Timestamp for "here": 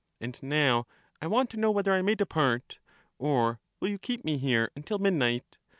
4.39-4.63